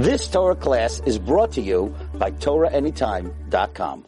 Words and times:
This 0.00 0.28
Torah 0.28 0.56
class 0.56 1.02
is 1.04 1.18
brought 1.18 1.52
to 1.52 1.60
you 1.60 1.94
by 2.14 2.30
TorahAnytime.com. 2.30 4.06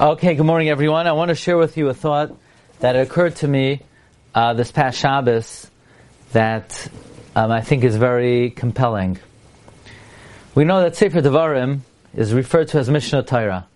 Okay, 0.00 0.34
good 0.34 0.46
morning, 0.46 0.70
everyone. 0.70 1.06
I 1.06 1.12
want 1.12 1.28
to 1.28 1.34
share 1.34 1.58
with 1.58 1.76
you 1.76 1.90
a 1.90 1.94
thought 1.94 2.34
that 2.78 2.96
occurred 2.96 3.36
to 3.36 3.46
me 3.46 3.82
uh, 4.34 4.54
this 4.54 4.72
past 4.72 4.98
Shabbos 4.98 5.70
that 6.32 6.88
um, 7.36 7.50
I 7.50 7.60
think 7.60 7.84
is 7.84 7.96
very 7.96 8.48
compelling. 8.48 9.18
We 10.54 10.64
know 10.64 10.80
that 10.80 10.96
Sefer 10.96 11.20
Devarim 11.20 11.80
is 12.14 12.32
referred 12.32 12.68
to 12.68 12.78
as 12.78 12.88
Mishnah 12.88 13.24
Torah. 13.24 13.66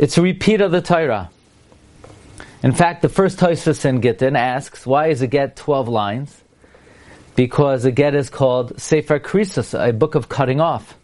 It's 0.00 0.18
a 0.18 0.22
repeat 0.22 0.60
of 0.60 0.72
the 0.72 0.82
Torah. 0.82 1.30
In 2.64 2.72
fact, 2.72 3.02
the 3.02 3.08
first 3.08 3.38
Tosfos 3.38 3.84
in 3.84 4.00
Gittin 4.00 4.34
asks, 4.34 4.84
why 4.84 5.10
is 5.10 5.22
a 5.22 5.28
get 5.28 5.54
12 5.54 5.86
lines? 5.86 6.41
Because 7.34 7.84
a 7.84 7.90
get 7.90 8.14
is 8.14 8.30
called 8.30 8.80
Sefer 8.80 9.18
Krisus, 9.18 9.72
a 9.78 9.92
book 9.92 10.14
of 10.14 10.28
cutting 10.28 10.60
off. 10.60 10.96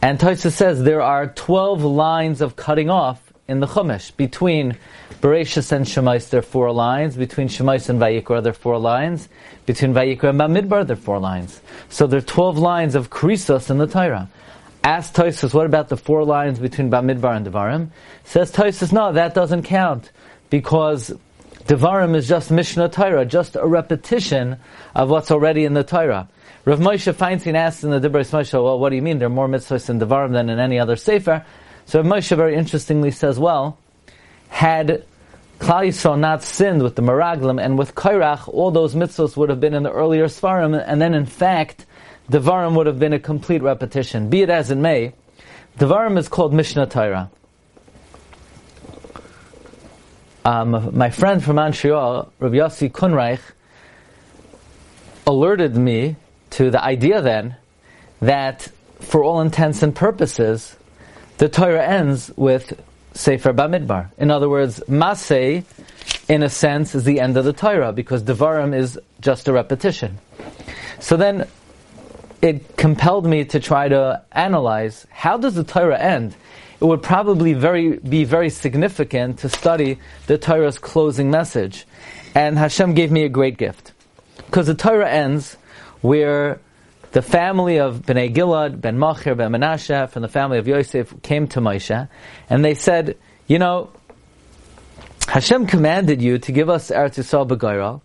And 0.00 0.18
Tosfos 0.18 0.52
says 0.52 0.82
there 0.82 1.02
are 1.02 1.26
12 1.26 1.82
lines 1.82 2.40
of 2.40 2.56
cutting 2.56 2.88
off 2.88 3.32
in 3.48 3.60
the 3.60 3.66
Chumash. 3.66 4.16
Between 4.16 4.76
Bereshis 5.20 5.72
and 5.72 5.84
Shemais, 5.84 6.30
there 6.30 6.38
are 6.38 6.42
four 6.42 6.70
lines. 6.70 7.16
Between 7.16 7.48
Shemais 7.48 7.88
and 7.88 8.00
Vayikra, 8.00 8.42
there 8.42 8.50
are 8.50 8.54
four 8.54 8.78
lines. 8.78 9.28
Between 9.66 9.92
Vayikra 9.92 10.30
and 10.30 10.40
Bamidbar, 10.40 10.86
there 10.86 10.96
are 10.96 11.00
four 11.00 11.18
lines. 11.18 11.60
So 11.88 12.06
there 12.06 12.18
are 12.18 12.22
12 12.22 12.58
lines 12.58 12.94
of 12.94 13.10
Krisos 13.10 13.70
in 13.70 13.78
the 13.78 13.86
Torah. 13.86 14.28
Ask 14.84 15.14
Tosfos, 15.14 15.52
what 15.52 15.66
about 15.66 15.88
the 15.88 15.96
four 15.96 16.24
lines 16.24 16.58
between 16.60 16.90
Bamidbar 16.90 17.36
and 17.36 17.46
Devarim? 17.46 17.88
Says 18.24 18.52
Tosfos, 18.52 18.92
no, 18.92 19.12
that 19.12 19.34
doesn't 19.34 19.64
count. 19.64 20.12
Because 20.50 21.12
Devarim 21.68 22.16
is 22.16 22.26
just 22.26 22.50
Mishnah 22.50 22.88
Torah, 22.88 23.26
just 23.26 23.54
a 23.54 23.66
repetition 23.66 24.56
of 24.94 25.10
what's 25.10 25.30
already 25.30 25.66
in 25.66 25.74
the 25.74 25.84
Torah. 25.84 26.26
Rav 26.64 26.78
Moshe 26.78 27.12
Feinstein 27.12 27.56
asks 27.56 27.84
in 27.84 27.90
the 27.90 28.00
Dibros 28.00 28.30
Moshe, 28.30 28.54
well, 28.54 28.78
what 28.78 28.88
do 28.88 28.96
you 28.96 29.02
mean? 29.02 29.18
There 29.18 29.26
are 29.26 29.30
more 29.30 29.48
mitzvahs 29.48 29.90
in 29.90 30.00
Devarim 30.00 30.32
than 30.32 30.48
in 30.48 30.58
any 30.58 30.78
other 30.78 30.96
Sefer. 30.96 31.44
So 31.84 32.00
Rav 32.00 32.10
Moshe 32.10 32.34
very 32.34 32.56
interestingly 32.56 33.10
says, 33.10 33.38
well, 33.38 33.76
had 34.48 35.04
Klal 35.58 35.88
Yisrael 35.88 36.18
not 36.18 36.42
sinned 36.42 36.82
with 36.82 36.96
the 36.96 37.02
Meraglim 37.02 37.62
and 37.62 37.76
with 37.76 37.94
Kairach, 37.94 38.48
all 38.48 38.70
those 38.70 38.94
mitzvahs 38.94 39.36
would 39.36 39.50
have 39.50 39.60
been 39.60 39.74
in 39.74 39.82
the 39.82 39.92
earlier 39.92 40.24
Svarim, 40.24 40.82
and 40.86 41.02
then 41.02 41.12
in 41.12 41.26
fact, 41.26 41.84
Devarim 42.30 42.76
would 42.76 42.86
have 42.86 42.98
been 42.98 43.12
a 43.12 43.18
complete 43.18 43.62
repetition. 43.62 44.30
Be 44.30 44.40
it 44.40 44.48
as 44.48 44.70
it 44.70 44.78
may, 44.78 45.12
Devarim 45.78 46.16
is 46.16 46.28
called 46.28 46.54
Mishnah 46.54 46.86
Torah. 46.86 47.30
Um, 50.48 50.96
my 50.96 51.10
friend 51.10 51.44
from 51.44 51.56
Montreal, 51.56 52.32
Rav 52.38 52.52
Yossi 52.52 52.90
Kunreich, 52.90 53.42
alerted 55.26 55.76
me 55.76 56.16
to 56.52 56.70
the 56.70 56.82
idea 56.82 57.20
then 57.20 57.56
that 58.22 58.66
for 58.98 59.22
all 59.22 59.42
intents 59.42 59.82
and 59.82 59.94
purposes, 59.94 60.74
the 61.36 61.50
Torah 61.50 61.86
ends 61.86 62.32
with 62.34 62.80
Sefer 63.12 63.52
Bamidbar. 63.52 64.10
In 64.16 64.30
other 64.30 64.48
words, 64.48 64.82
Masei, 64.88 65.64
in 66.30 66.42
a 66.42 66.48
sense, 66.48 66.94
is 66.94 67.04
the 67.04 67.20
end 67.20 67.36
of 67.36 67.44
the 67.44 67.52
Torah 67.52 67.92
because 67.92 68.22
Devarim 68.22 68.74
is 68.74 68.98
just 69.20 69.48
a 69.48 69.52
repetition. 69.52 70.16
So 70.98 71.18
then, 71.18 71.46
it 72.40 72.78
compelled 72.78 73.26
me 73.26 73.44
to 73.44 73.60
try 73.60 73.88
to 73.88 74.22
analyze 74.32 75.06
how 75.10 75.36
does 75.36 75.56
the 75.56 75.64
Torah 75.64 75.98
end? 75.98 76.34
It 76.80 76.84
would 76.84 77.02
probably 77.02 77.54
very 77.54 77.96
be 77.98 78.24
very 78.24 78.50
significant 78.50 79.40
to 79.40 79.48
study 79.48 79.98
the 80.26 80.38
Torah's 80.38 80.78
closing 80.78 81.30
message, 81.30 81.86
and 82.34 82.56
Hashem 82.56 82.94
gave 82.94 83.10
me 83.10 83.24
a 83.24 83.28
great 83.28 83.58
gift. 83.58 83.92
Because 84.36 84.68
the 84.68 84.74
Torah 84.74 85.10
ends 85.10 85.56
where 86.02 86.60
the 87.10 87.22
family 87.22 87.80
of 87.80 88.02
Bnei 88.02 88.32
Gilad, 88.32 88.80
Ben 88.80 88.96
Machir, 88.96 89.34
Ben 89.34 89.50
Menashe, 89.50 90.08
from 90.10 90.22
the 90.22 90.28
family 90.28 90.58
of 90.58 90.68
Yosef, 90.68 91.20
came 91.22 91.48
to 91.48 91.60
Moshe, 91.60 92.08
and 92.48 92.64
they 92.64 92.74
said, 92.74 93.16
you 93.48 93.58
know, 93.58 93.90
Hashem 95.26 95.66
commanded 95.66 96.22
you 96.22 96.38
to 96.38 96.52
give 96.52 96.70
us 96.70 96.90
Eretz 96.90 97.18
Yisrael 97.18 97.48
B'Gairal, 97.48 98.02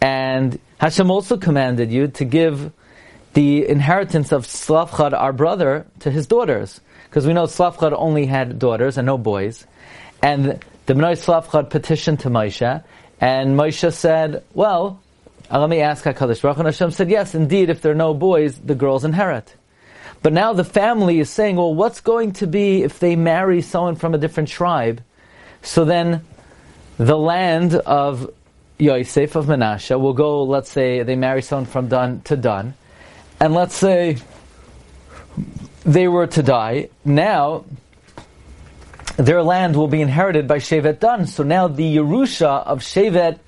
and 0.00 0.58
Hashem 0.78 1.10
also 1.10 1.36
commanded 1.36 1.92
you 1.92 2.08
to 2.08 2.24
give 2.24 2.72
the 3.34 3.66
inheritance 3.66 4.32
of 4.32 4.46
Tzlofchad, 4.46 5.12
our 5.12 5.32
brother, 5.32 5.86
to 6.00 6.10
his 6.10 6.26
daughters. 6.26 6.80
Because 7.04 7.26
we 7.26 7.32
know 7.32 7.44
Tzlofchad 7.44 7.92
only 7.96 8.26
had 8.26 8.58
daughters 8.58 8.98
and 8.98 9.06
no 9.06 9.18
boys. 9.18 9.66
And 10.22 10.60
the 10.86 10.94
Bnei 10.94 11.12
Tzlofchad 11.12 11.70
petitioned 11.70 12.20
to 12.20 12.30
Moshe, 12.30 12.84
and 13.20 13.56
Moshe 13.56 13.92
said, 13.92 14.42
well, 14.52 15.00
uh, 15.50 15.60
let 15.60 15.68
me 15.68 15.80
ask 15.80 16.04
HaKadosh 16.04 16.42
Baruch 16.42 16.58
and 16.58 16.66
Hashem 16.66 16.90
said, 16.90 17.10
yes, 17.10 17.34
indeed, 17.34 17.70
if 17.70 17.82
there 17.82 17.92
are 17.92 17.94
no 17.94 18.14
boys, 18.14 18.58
the 18.58 18.74
girls 18.74 19.04
inherit. 19.04 19.54
But 20.22 20.32
now 20.32 20.52
the 20.52 20.64
family 20.64 21.18
is 21.18 21.30
saying, 21.30 21.56
well, 21.56 21.74
what's 21.74 22.00
going 22.00 22.32
to 22.34 22.46
be 22.46 22.82
if 22.82 22.98
they 22.98 23.16
marry 23.16 23.60
someone 23.60 23.96
from 23.96 24.14
a 24.14 24.18
different 24.18 24.48
tribe? 24.48 25.02
So 25.62 25.84
then 25.84 26.24
the 26.96 27.18
land 27.18 27.74
of 27.74 28.30
Yosef, 28.78 29.36
of 29.36 29.46
Menashe, 29.46 29.98
will 30.00 30.14
go, 30.14 30.44
let's 30.44 30.70
say, 30.70 31.02
they 31.02 31.16
marry 31.16 31.42
someone 31.42 31.66
from 31.66 31.88
Dan 31.88 32.22
to 32.22 32.36
Dan, 32.36 32.74
and 33.42 33.54
let's 33.54 33.74
say 33.74 34.18
they 35.82 36.06
were 36.06 36.28
to 36.28 36.44
die. 36.44 36.90
Now, 37.04 37.64
their 39.16 39.42
land 39.42 39.74
will 39.74 39.88
be 39.88 40.00
inherited 40.00 40.46
by 40.46 40.58
Shevet 40.58 41.00
Dan. 41.00 41.26
So 41.26 41.42
now 41.42 41.66
the 41.66 41.96
Yerusha 41.96 42.64
of 42.64 42.82
Shevet 42.82 43.40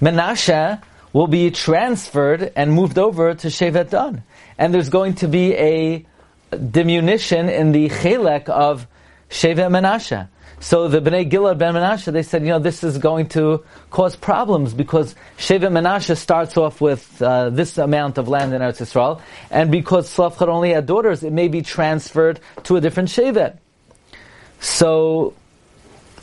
Menashe 0.00 0.80
will 1.12 1.26
be 1.26 1.50
transferred 1.50 2.52
and 2.54 2.72
moved 2.72 2.96
over 2.96 3.34
to 3.34 3.48
Shevet 3.48 3.90
Dan. 3.90 4.22
And 4.56 4.72
there's 4.72 4.88
going 4.88 5.14
to 5.14 5.26
be 5.26 5.52
a 5.56 6.06
diminution 6.52 7.48
in 7.48 7.72
the 7.72 7.88
chelek 7.88 8.48
of 8.48 8.86
Shevet 9.30 9.68
Menashe. 9.68 10.28
So 10.60 10.88
the 10.88 11.00
Bnei 11.00 11.30
Gilad 11.30 11.58
Ben 11.58 11.74
Menashe, 11.74 12.12
they 12.12 12.22
said, 12.22 12.42
you 12.42 12.48
know, 12.48 12.58
this 12.58 12.82
is 12.82 12.98
going 12.98 13.28
to 13.30 13.64
cause 13.90 14.16
problems 14.16 14.74
because 14.74 15.14
Shevet 15.36 15.70
Menashe 15.70 16.16
starts 16.16 16.56
off 16.56 16.80
with 16.80 17.22
uh, 17.22 17.50
this 17.50 17.78
amount 17.78 18.18
of 18.18 18.28
land 18.28 18.52
in 18.52 18.60
Eretz 18.60 18.80
Yisrael, 18.80 19.20
and 19.50 19.70
because 19.70 20.08
Tzlofchad 20.14 20.48
only 20.48 20.72
had 20.72 20.86
daughters, 20.86 21.22
it 21.22 21.32
may 21.32 21.48
be 21.48 21.62
transferred 21.62 22.40
to 22.64 22.76
a 22.76 22.80
different 22.80 23.08
Shevet. 23.08 23.58
So, 24.60 25.34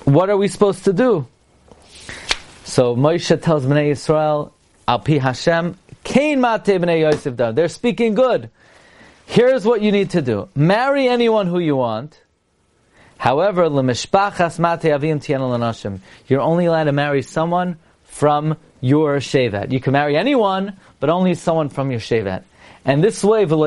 what 0.03 0.29
are 0.29 0.37
we 0.37 0.49
supposed 0.49 0.83
to 0.83 0.93
do? 0.93 1.27
So 2.65 2.95
Moshe 2.95 3.41
tells 3.41 3.65
Bnei 3.65 3.91
Yisrael, 3.91 4.51
Al 4.87 4.99
pi 4.99 5.19
Hashem, 5.19 5.77
Kain 6.03 6.39
mate 6.39 6.63
b'nei 6.63 7.01
Yosef. 7.01 7.35
They're 7.55 7.67
speaking 7.67 8.13
good. 8.13 8.49
Here's 9.25 9.65
what 9.65 9.81
you 9.81 9.91
need 9.91 10.11
to 10.11 10.21
do. 10.21 10.49
Marry 10.55 11.07
anyone 11.07 11.47
who 11.47 11.59
you 11.59 11.75
want. 11.75 12.21
However, 13.17 13.63
You're 16.27 16.41
only 16.41 16.65
allowed 16.65 16.83
to 16.83 16.91
marry 16.91 17.21
someone 17.21 17.77
from 18.03 18.57
your 18.81 19.19
shevet. 19.19 19.71
You 19.71 19.79
can 19.79 19.93
marry 19.93 20.15
anyone, 20.15 20.77
but 20.99 21.09
only 21.09 21.33
someone 21.33 21.69
from 21.69 21.91
your 21.91 21.99
shevet. 21.99 22.43
And 22.85 23.03
this 23.03 23.23
way, 23.23 23.45
this 23.45 23.57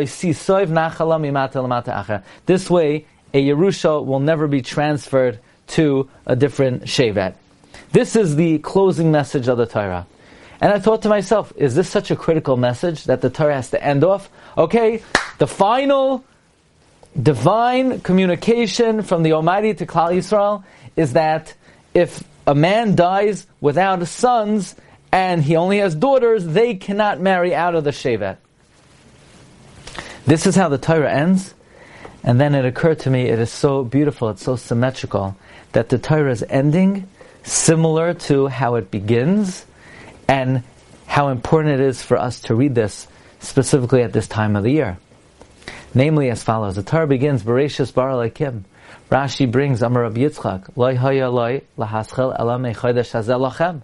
way, 2.71 3.07
a 3.35 3.47
Yerusha 3.47 4.07
will 4.07 4.21
never 4.21 4.47
be 4.47 4.63
transferred 4.63 5.39
to 5.69 6.09
a 6.25 6.37
different 6.37 6.85
shevet. 6.85 7.35
This 7.93 8.17
is 8.17 8.37
the 8.37 8.59
closing 8.59 9.11
message 9.11 9.49
of 9.49 9.59
the 9.59 9.67
Torah. 9.67 10.07
And 10.61 10.73
I 10.73 10.79
thought 10.79 11.03
to 11.03 11.09
myself, 11.09 11.53
is 11.57 11.75
this 11.75 11.89
such 11.89 12.11
a 12.11 12.17
critical 12.17 12.57
message 12.57 13.05
that 13.05 13.21
the 13.21 13.31
Torah 13.31 13.55
has 13.57 13.71
to 13.71 13.83
end 13.83 14.05
off? 14.05 14.31
Okay, 14.57 15.03
the 15.39 15.47
final 15.47 16.25
divine 17.21 18.01
communication 18.01 19.03
from 19.03 19.23
the 19.23 19.33
Almighty 19.33 19.75
to 19.75 19.87
Klal 19.87 20.13
Yisrael 20.13 20.65
is 20.97 21.15
that 21.15 21.55
if 21.95 22.23
a 22.47 22.55
man 22.55 22.95
dies 22.95 23.47
without 23.61 24.07
sons 24.07 24.75
and 25.11 25.43
he 25.43 25.57
only 25.57 25.79
has 25.79 25.95
daughters, 25.95 26.47
they 26.47 26.75
cannot 26.75 27.21
marry 27.21 27.55
out 27.55 27.75
of 27.75 27.85
the 27.85 27.91
Shevet. 27.91 28.37
This 30.27 30.47
is 30.47 30.55
how 30.55 30.69
the 30.69 30.79
Torah 30.79 31.13
ends. 31.13 31.55
And 32.23 32.41
then 32.41 32.55
it 32.55 32.65
occurred 32.65 33.01
to 33.01 33.11
me, 33.11 33.23
it 33.23 33.39
is 33.39 33.51
so 33.51 33.85
beautiful, 33.85 34.29
it's 34.29 34.43
so 34.43 34.57
symmetrical, 34.57 35.37
that 35.73 35.89
the 35.89 35.99
Torah 35.99 36.31
is 36.31 36.45
ending 36.49 37.09
similar 37.43 38.13
to 38.13 38.49
how 38.49 38.75
it 38.75 38.91
begins 38.91 39.65
and 40.27 40.63
how 41.07 41.29
important 41.29 41.81
it 41.81 41.81
is 41.81 42.03
for 42.03 42.19
us 42.19 42.41
to 42.43 42.55
read 42.55 42.75
this 42.75 43.09
specifically 43.41 44.03
at 44.03 44.13
this 44.13 44.29
time 44.29 44.57
of 44.57 44.65
the 44.65 44.73
year. 44.73 44.99
Namely, 45.95 46.31
as 46.31 46.43
follows: 46.43 46.77
The 46.77 46.83
Torah 46.83 47.07
begins 47.07 47.43
Bereshis 47.43 47.93
Bar 47.93 48.11
Elokim. 48.11 48.65
Rashi 49.11 49.51
brings 49.51 49.83
Amar 49.83 50.03
Rabbi 50.03 50.21
Yitzchak 50.21 50.77
Loi 50.77 50.95
Haya 50.95 51.31
Loi 51.31 51.63
Lahaschel 51.79 52.39
Elam 52.39 52.63
Echodesh 52.65 53.13
Lachem. 53.13 53.83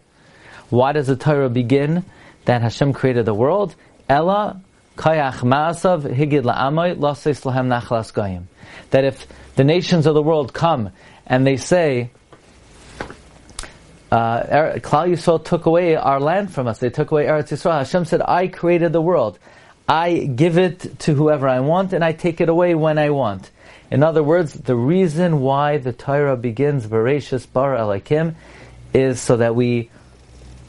Why 0.69 0.93
does 0.93 1.07
the 1.07 1.17
Torah 1.17 1.49
begin 1.49 2.05
that 2.45 2.61
Hashem 2.61 2.93
created 2.93 3.25
the 3.25 3.35
world? 3.35 3.75
Ella 4.09 4.61
Kayach 4.97 5.39
Maasav 5.39 6.03
Higid 6.03 6.43
La'amoy 6.43 6.97
Laseis 6.97 7.43
Lahem 7.43 7.69
Nachlas 7.69 8.13
Goyim. 8.13 8.49
That 8.91 9.05
if 9.05 9.27
the 9.57 9.65
nations 9.65 10.07
of 10.07 10.15
the 10.15 10.23
world 10.23 10.53
come 10.53 10.91
and 11.27 11.47
they 11.47 11.57
say, 11.57 12.11
uh, 14.13 14.47
er, 14.53 14.81
Klal 14.81 15.09
Yisrael 15.09 15.43
took 15.43 15.65
away 15.65 15.97
our 15.97 16.21
land 16.21 16.53
from 16.53 16.67
us. 16.67 16.79
They 16.79 16.91
took 16.91 17.11
away 17.11 17.25
Eretz 17.25 17.49
Yisrael. 17.49 17.79
Hashem 17.79 18.05
said, 18.05 18.21
I 18.21 18.49
created 18.49 18.93
the 18.93 19.01
world. 19.01 19.39
I 19.89 20.19
give 20.19 20.57
it 20.57 20.99
to 21.01 21.15
whoever 21.15 21.49
I 21.49 21.61
want 21.61 21.93
and 21.93 22.05
I 22.05 22.13
take 22.13 22.41
it 22.41 22.49
away 22.49 22.75
when 22.75 22.99
I 22.99 23.11
want. 23.11 23.51
In 23.91 24.03
other 24.03 24.23
words, 24.23 24.55
the 24.55 24.77
reason 24.77 25.41
why 25.41 25.79
the 25.79 25.93
Torah 25.93 26.37
begins 26.37 26.87
Bereshis 26.87 27.51
Bar 27.51 27.77
Elakim 27.77 28.35
is 28.95 29.21
so 29.21 29.37
that 29.37 29.55
we 29.55 29.91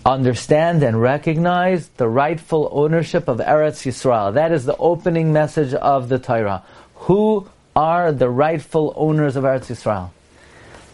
understand 0.05 0.83
and 0.83 1.01
recognize 1.01 1.87
the 1.97 2.07
rightful 2.07 2.69
ownership 2.71 3.27
of 3.27 3.37
Eretz 3.39 3.85
Yisrael. 3.85 4.33
That 4.33 4.51
is 4.51 4.65
the 4.65 4.77
opening 4.77 5.33
message 5.33 5.73
of 5.73 6.09
the 6.09 6.19
Torah. 6.19 6.63
Who 6.95 7.49
are 7.75 8.11
the 8.11 8.29
rightful 8.29 8.93
owners 8.95 9.35
of 9.35 9.43
Eretz 9.43 9.67
Yisrael? 9.67 10.11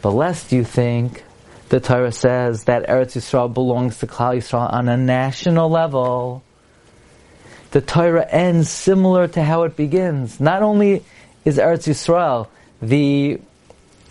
The 0.01 0.11
lest 0.11 0.51
you 0.51 0.63
think 0.63 1.23
the 1.69 1.79
Torah 1.79 2.11
says 2.11 2.65
that 2.65 2.87
Eretz 2.87 3.17
Yisrael 3.17 3.53
belongs 3.53 3.99
to 3.99 4.07
Klal 4.07 4.37
Yisrael 4.37 4.71
on 4.71 4.87
a 4.87 4.97
national 4.97 5.69
level. 5.69 6.43
The 7.71 7.81
Torah 7.81 8.27
ends 8.27 8.69
similar 8.69 9.27
to 9.29 9.43
how 9.43 9.63
it 9.63 9.75
begins. 9.75 10.39
Not 10.39 10.61
only 10.61 11.03
is 11.45 11.57
Eretz 11.57 11.87
Yisrael 11.87 12.47
the 12.81 13.39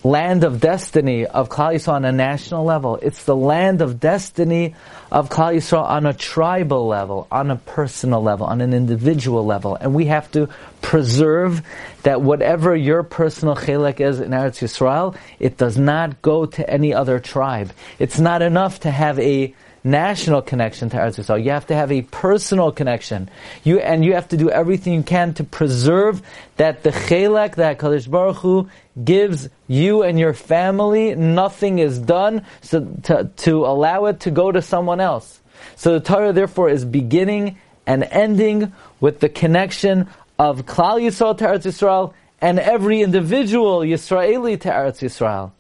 land 0.03 0.45
of 0.45 0.61
destiny 0.61 1.27
of 1.27 1.49
Klal 1.49 1.75
Yisrael 1.75 1.95
on 1.95 2.05
a 2.05 2.13
national 2.13 2.65
level. 2.65 2.97
It's 3.03 3.25
the 3.25 3.37
land 3.37 3.83
of 3.83 4.01
destiny 4.01 4.75
of 5.11 5.29
Klal 5.29 5.57
Yisrael 5.57 5.83
on 5.83 6.07
a 6.07 6.15
tribal 6.15 6.87
level, 6.87 7.27
on 7.31 7.51
a 7.51 7.57
personal 7.57 8.23
level, 8.23 8.47
on 8.47 8.61
an 8.61 8.73
individual 8.73 9.45
level. 9.45 9.75
And 9.75 9.95
we 9.95 10.07
have 10.07 10.31
to 10.33 10.49
preserve 10.81 11.63
that 12.03 12.23
whatever 12.23 12.75
your 12.75 13.03
personal 13.03 13.57
chelek 13.57 14.01
is 14.01 14.21
in 14.21 14.31
Eretz 14.31 14.61
Yisrael, 14.61 15.17
it 15.39 15.59
does 15.59 15.77
not 15.77 16.23
go 16.23 16.47
to 16.47 16.71
any 16.71 16.95
other 16.95 17.19
tribe. 17.21 17.73
It's 17.99 18.19
not 18.19 18.41
enough 18.41 18.81
to 18.81 18.91
have 18.91 19.19
a 19.19 19.55
national 19.85 20.43
connection 20.43 20.91
to 20.91 20.97
Eretz 20.97 21.17
Yisrael. 21.19 21.43
You 21.43 21.51
have 21.51 21.67
to 21.69 21.75
have 21.75 21.91
a 21.91 22.03
personal 22.03 22.73
connection. 22.73 23.31
You 23.65 23.81
and 23.81 24.05
you 24.05 24.15
have 24.15 24.29
to 24.29 24.37
do 24.37 24.51
everything 24.51 24.95
you 24.95 25.03
can 25.03 25.35
to 25.35 25.45
preserve 25.45 26.23
that 26.57 26.83
the 26.83 26.91
chelek 26.91 27.57
that 27.57 27.79
Kadosh 27.79 28.11
Baruch 28.11 28.37
Hu 28.37 28.69
gives 29.03 29.49
you 29.69 30.03
and 30.03 30.19
your 30.19 30.35
family. 30.35 31.15
Nothing 31.15 31.79
is 31.79 31.99
done 31.99 32.45
so 32.61 32.85
to, 33.05 33.31
to 33.39 33.65
allow 33.65 34.07
it 34.07 34.21
to 34.21 34.31
go 34.31 34.53
to 34.53 34.61
someone 34.61 35.01
else. 35.01 35.41
So 35.77 35.99
the 35.99 36.01
Torah 36.01 36.33
therefore 36.33 36.69
is 36.69 36.85
beginning 36.85 37.59
and 37.87 38.05
ending 38.05 38.73
with 39.01 39.21
the 39.21 39.29
connection 39.29 40.09
of 40.39 40.67
Klal 40.67 41.01
Yisrael 41.01 41.37
to 41.39 41.45
Eretz 41.45 41.65
Yisrael 41.65 42.15
and 42.41 42.59
every 42.59 43.03
individual 43.03 43.81
Yisraeli 43.81 44.61
to 44.61 44.69
Eretz 44.69 45.01
Yisrael 45.01 45.53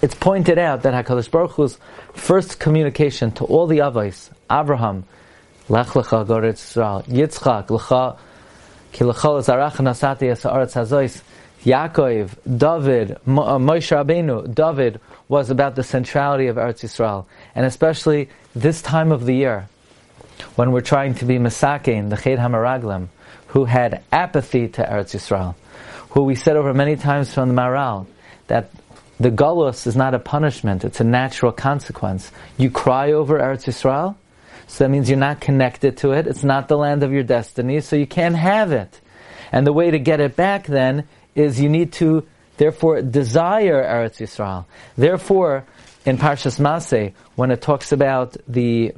it's 0.00 0.14
pointed 0.14 0.58
out 0.58 0.82
that 0.82 1.06
HaKadosh 1.06 1.30
Baruch 1.30 1.52
Hu's 1.52 1.78
first 2.12 2.58
communication 2.60 3.32
to 3.32 3.44
all 3.44 3.66
the 3.66 3.78
Avos, 3.78 4.30
Abraham, 4.50 5.04
Lech 5.68 5.88
Lecha 5.88 6.24
Yitzchak, 6.24 7.66
Lecha, 7.66 8.18
Ki 8.92 9.04
Lecha 9.04 9.42
Nasati 9.42 10.30
Esaretz 10.30 10.74
Hazois, 10.74 11.22
Yaakov, 11.64 12.36
David, 12.58 13.12
uh, 13.12 13.58
Moshe 13.58 13.90
Rabbeinu, 13.90 14.54
David 14.54 15.00
was 15.28 15.50
about 15.50 15.74
the 15.74 15.82
centrality 15.82 16.46
of 16.46 16.56
Eretz 16.56 16.84
Yisrael, 16.84 17.26
and 17.54 17.66
especially 17.66 18.28
this 18.54 18.80
time 18.80 19.10
of 19.10 19.26
the 19.26 19.34
year, 19.34 19.68
when 20.54 20.70
we're 20.70 20.80
trying 20.80 21.14
to 21.14 21.24
be 21.24 21.38
Masakein, 21.38 22.10
the 22.10 22.16
Cheit 22.16 22.38
Hamaraglim, 22.38 23.08
who 23.48 23.64
had 23.64 24.02
apathy 24.12 24.68
to 24.68 24.82
Eretz 24.82 25.16
Yisrael, 25.16 25.56
who 26.10 26.22
we 26.22 26.36
said 26.36 26.56
over 26.56 26.72
many 26.72 26.96
times 26.96 27.34
from 27.34 27.48
the 27.48 27.60
Maharal, 27.60 28.06
that 28.46 28.70
the 29.20 29.30
galus 29.30 29.86
is 29.86 29.96
not 29.96 30.14
a 30.14 30.18
punishment, 30.18 30.84
it's 30.84 31.00
a 31.00 31.04
natural 31.04 31.52
consequence. 31.52 32.30
You 32.56 32.70
cry 32.70 33.12
over 33.12 33.38
Eretz 33.38 33.64
Yisrael, 33.64 34.16
so 34.66 34.84
that 34.84 34.90
means 34.90 35.08
you're 35.08 35.18
not 35.18 35.40
connected 35.40 35.96
to 35.98 36.12
it, 36.12 36.26
it's 36.26 36.44
not 36.44 36.68
the 36.68 36.76
land 36.76 37.02
of 37.02 37.12
your 37.12 37.22
destiny, 37.22 37.80
so 37.80 37.96
you 37.96 38.06
can't 38.06 38.36
have 38.36 38.72
it. 38.72 39.00
And 39.50 39.66
the 39.66 39.72
way 39.72 39.90
to 39.90 39.98
get 39.98 40.20
it 40.20 40.36
back 40.36 40.66
then 40.66 41.08
is 41.34 41.60
you 41.60 41.68
need 41.68 41.92
to, 41.94 42.26
therefore, 42.58 43.02
desire 43.02 43.82
Eretz 43.82 44.18
Yisrael. 44.18 44.66
Therefore, 44.96 45.64
in 46.04 46.18
Parshas 46.18 46.60
Masei, 46.60 47.12
when 47.34 47.50
it 47.50 47.60
talks 47.60 47.92
about 47.92 48.36
the 48.46 48.92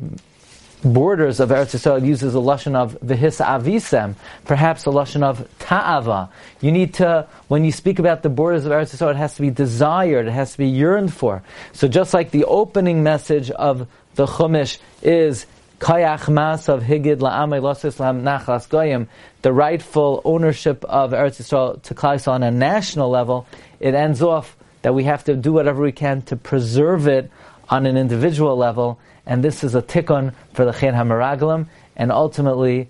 borders 0.84 1.40
of 1.40 1.50
Eretz 1.50 1.74
Yisrael 1.74 2.04
uses 2.04 2.34
a 2.34 2.38
lashon 2.38 2.74
of 2.74 2.98
v'his 3.00 3.44
avisem, 3.44 4.14
perhaps 4.44 4.86
a 4.86 4.90
lashon 4.90 5.22
of 5.22 5.46
ta'ava. 5.58 6.30
You 6.60 6.72
need 6.72 6.94
to, 6.94 7.26
when 7.48 7.64
you 7.64 7.72
speak 7.72 7.98
about 7.98 8.22
the 8.22 8.28
borders 8.28 8.64
of 8.66 8.72
Eretz 8.72 8.96
Yisrael, 8.96 9.10
it 9.10 9.16
has 9.16 9.34
to 9.34 9.42
be 9.42 9.50
desired, 9.50 10.26
it 10.26 10.32
has 10.32 10.52
to 10.52 10.58
be 10.58 10.68
yearned 10.68 11.12
for. 11.12 11.42
So 11.72 11.88
just 11.88 12.14
like 12.14 12.30
the 12.30 12.44
opening 12.44 13.02
message 13.02 13.50
of 13.50 13.86
the 14.14 14.26
Chumash 14.26 14.78
is 15.02 15.46
Kayach 15.78 16.26
Maasav 16.26 16.82
Higid 16.82 17.16
La'amay 17.16 17.60
Losislam 17.60 18.22
Nachlas 18.22 18.68
Goyim, 18.68 19.08
the 19.42 19.52
rightful 19.52 20.20
ownership 20.24 20.84
of 20.84 21.12
Eretz 21.12 21.40
Yisrael 21.40 21.82
to 21.82 21.94
Klal 21.94 22.26
on 22.28 22.42
a 22.42 22.50
national 22.50 23.10
level, 23.10 23.46
it 23.80 23.94
ends 23.94 24.22
off 24.22 24.56
that 24.82 24.94
we 24.94 25.04
have 25.04 25.24
to 25.24 25.36
do 25.36 25.52
whatever 25.52 25.82
we 25.82 25.92
can 25.92 26.22
to 26.22 26.36
preserve 26.36 27.06
it 27.06 27.30
on 27.70 27.86
an 27.86 27.96
individual 27.96 28.56
level 28.56 28.98
and 29.26 29.44
this 29.44 29.62
is 29.62 29.74
a 29.74 29.82
tikkun 29.82 30.34
for 30.54 30.64
the 30.64 30.72
Cheit 30.72 30.92
Hamaraglim, 30.92 31.66
and 31.96 32.10
ultimately 32.10 32.88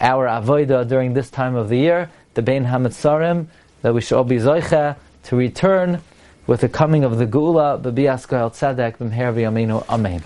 our 0.00 0.26
avoida 0.26 0.88
during 0.88 1.12
this 1.12 1.30
time 1.30 1.54
of 1.54 1.68
the 1.68 1.76
year, 1.76 2.10
the 2.32 2.42
Bein 2.42 2.64
Hametzarim, 2.64 3.46
that 3.82 3.92
we 3.92 4.00
should 4.00 4.16
all 4.16 4.24
be 4.24 4.36
zoicha 4.36 4.96
to 5.24 5.36
return 5.36 6.00
with 6.46 6.62
the 6.62 6.68
coming 6.68 7.04
of 7.04 7.18
the 7.18 7.26
Geula, 7.26 7.80
B'bias 7.82 8.26
Goel 8.26 8.50
Tzedek, 8.50 8.96
B'mher 8.96 9.34
V'yaminu, 9.34 9.84
Amen. 9.90 10.22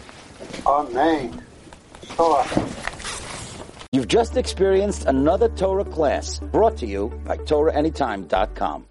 Amen. 0.65 1.43
You've 3.93 4.09
just 4.09 4.37
experienced 4.37 5.06
another 5.06 5.49
Torah 5.49 5.85
class 5.85 6.39
brought 6.39 6.77
to 6.79 6.87
you 6.87 7.09
by 7.25 7.37
TorahAnytime.com. 7.37 8.87